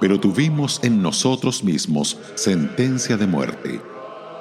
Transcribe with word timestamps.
Pero 0.00 0.18
tuvimos 0.18 0.80
en 0.82 1.02
nosotros 1.02 1.62
mismos 1.62 2.18
sentencia 2.34 3.16
de 3.16 3.28
muerte, 3.28 3.80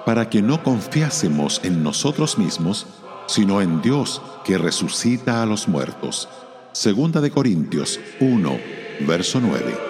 para 0.05 0.29
que 0.31 0.41
no 0.41 0.63
confiásemos 0.63 1.61
en 1.63 1.83
nosotros 1.83 2.39
mismos, 2.39 2.87
sino 3.27 3.61
en 3.61 3.83
Dios 3.83 4.21
que 4.43 4.57
resucita 4.57 5.43
a 5.43 5.45
los 5.45 5.67
muertos. 5.67 6.27
Segunda 6.71 7.21
de 7.21 7.29
Corintios 7.29 7.99
1, 8.19 8.59
verso 9.01 9.39
9. 9.39 9.88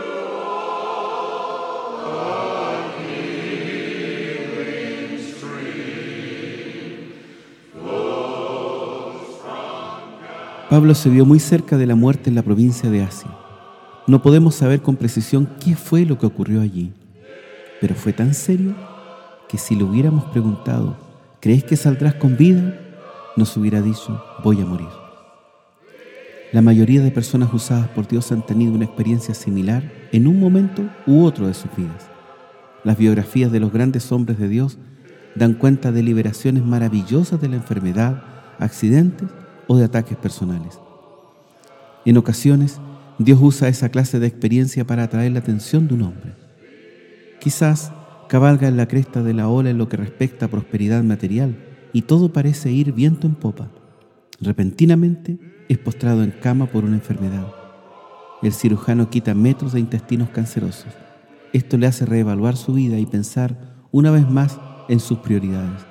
Pablo 10.69 10.93
se 10.93 11.09
vio 11.09 11.25
muy 11.25 11.39
cerca 11.39 11.77
de 11.77 11.87
la 11.87 11.95
muerte 11.95 12.29
en 12.29 12.35
la 12.35 12.43
provincia 12.43 12.91
de 12.91 13.01
Asia. 13.01 13.31
No 14.05 14.21
podemos 14.21 14.53
saber 14.53 14.83
con 14.83 14.97
precisión 14.97 15.49
qué 15.59 15.75
fue 15.75 16.05
lo 16.05 16.19
que 16.19 16.27
ocurrió 16.27 16.61
allí, 16.61 16.93
pero 17.81 17.95
fue 17.95 18.13
tan 18.13 18.35
serio 18.35 18.75
que 19.47 19.57
si 19.57 19.75
le 19.75 19.83
hubiéramos 19.83 20.25
preguntado, 20.25 20.95
¿crees 21.39 21.63
que 21.63 21.75
saldrás 21.75 22.13
con 22.13 22.37
vida? 22.37 22.79
Nos 23.35 23.57
hubiera 23.57 23.81
dicho, 23.81 24.23
voy 24.43 24.61
a 24.61 24.65
morir. 24.67 24.89
La 26.51 26.61
mayoría 26.61 27.01
de 27.01 27.09
personas 27.09 27.51
usadas 27.51 27.87
por 27.87 28.07
Dios 28.07 28.31
han 28.31 28.45
tenido 28.45 28.71
una 28.73 28.85
experiencia 28.85 29.33
similar 29.33 29.91
en 30.11 30.27
un 30.27 30.39
momento 30.39 30.83
u 31.07 31.23
otro 31.23 31.47
de 31.47 31.55
sus 31.55 31.75
vidas. 31.75 32.07
Las 32.83 32.95
biografías 32.95 33.51
de 33.51 33.59
los 33.59 33.73
grandes 33.73 34.11
hombres 34.11 34.37
de 34.37 34.47
Dios 34.47 34.77
dan 35.33 35.55
cuenta 35.55 35.91
de 35.91 36.03
liberaciones 36.03 36.63
maravillosas 36.63 37.41
de 37.41 37.49
la 37.49 37.55
enfermedad, 37.55 38.21
accidentes 38.59 39.29
o 39.69 39.77
de 39.77 39.85
ataques 39.85 40.17
personales. 40.17 40.79
En 42.03 42.17
ocasiones, 42.17 42.81
Dios 43.19 43.39
usa 43.39 43.67
esa 43.67 43.89
clase 43.89 44.19
de 44.19 44.25
experiencia 44.25 44.83
para 44.85 45.03
atraer 45.03 45.31
la 45.31 45.39
atención 45.39 45.87
de 45.87 45.93
un 45.93 46.01
hombre. 46.01 46.33
Quizás 47.39 47.91
cabalga 48.27 48.67
en 48.67 48.77
la 48.77 48.87
cresta 48.87 49.21
de 49.21 49.35
la 49.35 49.47
ola 49.47 49.69
en 49.69 49.77
lo 49.77 49.87
que 49.87 49.97
respecta 49.97 50.47
a 50.47 50.49
prosperidad 50.49 51.03
material 51.03 51.55
y 51.93 52.01
todo 52.01 52.33
parece 52.33 52.71
ir 52.71 52.93
viento 52.93 53.27
en 53.27 53.35
popa. 53.35 53.69
Repentinamente 54.41 55.37
es 55.69 55.77
postrado 55.77 56.23
en 56.23 56.31
cama 56.31 56.65
por 56.65 56.83
una 56.83 56.95
enfermedad. 56.95 57.53
El 58.41 58.53
cirujano 58.53 59.11
quita 59.11 59.35
metros 59.35 59.73
de 59.73 59.81
intestinos 59.81 60.29
cancerosos. 60.29 60.93
Esto 61.53 61.77
le 61.77 61.85
hace 61.85 62.07
reevaluar 62.07 62.57
su 62.57 62.73
vida 62.73 62.97
y 62.97 63.05
pensar 63.05 63.55
una 63.91 64.09
vez 64.09 64.27
más 64.27 64.59
en 64.87 64.99
sus 64.99 65.19
prioridades. 65.19 65.85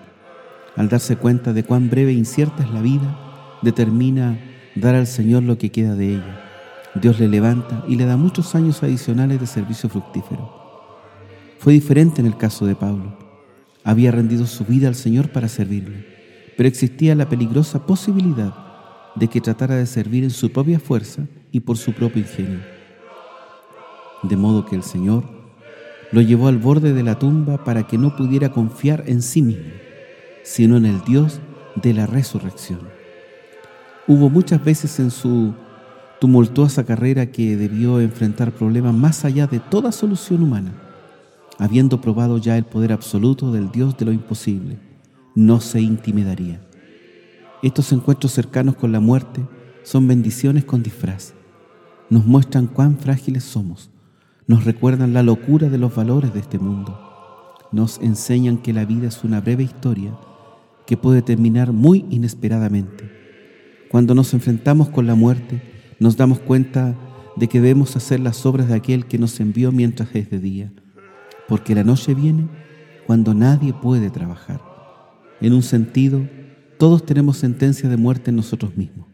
Al 0.75 0.89
darse 0.89 1.15
cuenta 1.15 1.53
de 1.53 1.63
cuán 1.63 1.91
breve 1.91 2.11
e 2.11 2.15
incierta 2.15 2.65
es 2.65 2.71
la 2.73 2.83
vida, 2.83 3.28
determina 3.63 4.39
dar 4.75 4.95
al 4.95 5.07
Señor 5.07 5.43
lo 5.43 5.59
que 5.59 5.71
queda 5.71 5.95
de 5.95 6.15
ella 6.15 6.49
Dios 6.95 7.21
le 7.21 7.29
levanta 7.29 7.85
y 7.87 7.97
le 7.97 8.07
da 8.07 8.17
muchos 8.17 8.55
años 8.55 8.83
adicionales 8.83 9.41
de 9.41 9.47
servicio 9.47 9.89
fructífero. 9.89 10.51
Fue 11.59 11.73
diferente 11.73 12.21
en 12.21 12.27
el 12.27 12.37
caso 12.37 12.67
de 12.67 12.75
Pablo. 12.75 13.17
Había 13.85 14.11
rendido 14.11 14.47
su 14.47 14.65
vida 14.65 14.89
al 14.89 14.95
Señor 14.95 15.31
para 15.31 15.49
servirle, 15.49 16.07
pero 16.57 16.69
existía 16.69 17.15
la 17.15 17.29
peligrosa 17.29 17.87
posibilidad 17.87 18.55
de 19.15 19.29
que 19.29 19.41
tratara 19.41 19.77
de 19.77 19.87
servir 19.87 20.25
en 20.25 20.31
su 20.31 20.51
propia 20.51 20.79
fuerza 20.79 21.27
y 21.53 21.61
por 21.61 21.77
su 21.77 21.93
propio 21.93 22.23
ingenio. 22.23 22.61
De 24.23 24.37
modo 24.37 24.65
que 24.65 24.77
el 24.77 24.83
Señor 24.83 25.25
lo 26.11 26.21
llevó 26.21 26.49
al 26.49 26.59
borde 26.59 26.95
de 26.95 27.03
la 27.03 27.19
tumba 27.19 27.65
para 27.65 27.87
que 27.87 27.99
no 27.99 28.17
pudiera 28.17 28.51
confiar 28.51 29.05
en 29.07 29.23
sí 29.23 29.43
mismo, 29.43 29.73
sino 30.43 30.77
en 30.77 30.87
el 30.87 31.03
Dios 31.03 31.41
de 31.77 31.95
la 31.95 32.07
resurrección. 32.07 32.98
Hubo 34.11 34.31
muchas 34.31 34.65
veces 34.65 34.99
en 35.01 35.11
su 35.11 35.53
tumultuosa 36.19 36.83
carrera 36.87 37.27
que 37.27 37.59
debió 37.59 38.01
enfrentar 38.01 38.53
problemas 38.53 38.95
más 38.95 39.27
allá 39.27 39.47
de 39.47 39.61
toda 39.61 39.93
solución 39.93 40.43
humana. 40.43 40.73
Habiendo 41.59 42.01
probado 42.01 42.39
ya 42.39 42.57
el 42.57 42.65
poder 42.65 42.91
absoluto 42.93 43.53
del 43.53 43.71
Dios 43.71 43.99
de 43.99 44.07
lo 44.07 44.13
imposible, 44.13 44.79
no 45.35 45.61
se 45.61 45.83
intimidaría. 45.83 46.59
Estos 47.63 47.93
encuentros 47.93 48.33
cercanos 48.33 48.77
con 48.77 48.93
la 48.93 49.01
muerte 49.01 49.47
son 49.83 50.09
bendiciones 50.09 50.65
con 50.65 50.83
disfraz. 50.83 51.35
Nos 52.09 52.25
muestran 52.25 52.67
cuán 52.67 52.97
frágiles 52.97 53.45
somos. 53.45 53.91
Nos 54.47 54.65
recuerdan 54.65 55.13
la 55.13 55.23
locura 55.23 55.69
de 55.69 55.77
los 55.77 55.95
valores 55.95 56.33
de 56.33 56.41
este 56.41 56.59
mundo. 56.59 56.99
Nos 57.73 57.99
enseñan 57.99 58.57
que 58.57 58.73
la 58.73 58.87
vida 58.87 59.09
es 59.09 59.23
una 59.23 59.43
breve 59.43 59.65
historia 59.65 60.17
que 60.87 60.97
puede 60.97 61.21
terminar 61.21 61.73
muy 61.75 62.07
inesperadamente. 62.09 63.18
Cuando 63.91 64.15
nos 64.15 64.35
enfrentamos 64.35 64.91
con 64.91 65.07
la 65.07 65.15
muerte, 65.15 65.63
nos 65.99 66.17
damos 66.17 66.41
cuenta 66.41 66.95
de 67.37 67.49
que 67.49 67.61
debemos 67.61 67.97
hacer 67.97 68.21
las 68.21 68.45
obras 68.45 68.69
de 68.69 68.75
aquel 68.75 69.07
que 69.07 69.19
nos 69.19 69.41
envió 69.41 69.73
mientras 69.73 70.15
es 70.15 70.31
de 70.31 70.39
día, 70.39 70.73
porque 71.47 71.75
la 71.75 71.85
noche 71.85 72.15
viene 72.15 72.49
cuando 73.07 73.33
nadie 73.33 73.73
puede 73.73 74.11
trabajar. 74.11 74.61
En 75.41 75.55
un 75.55 75.63
sentido, 75.63 76.29
todos 76.79 77.07
tenemos 77.07 77.39
sentencia 77.39 77.89
de 77.89 77.97
muerte 77.97 78.31
en 78.31 78.37
nosotros 78.37 78.77
mismos, 78.77 79.07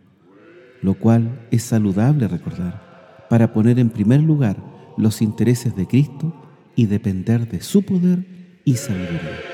lo 0.82 0.94
cual 0.94 1.46
es 1.50 1.62
saludable 1.62 2.26
recordar 2.26 3.26
para 3.30 3.52
poner 3.52 3.78
en 3.78 3.90
primer 3.90 4.20
lugar 4.20 4.56
los 4.96 5.22
intereses 5.22 5.76
de 5.76 5.86
Cristo 5.86 6.34
y 6.76 6.86
depender 6.86 7.48
de 7.48 7.60
su 7.60 7.82
poder 7.82 8.26
y 8.64 8.74
sabiduría. 8.74 9.53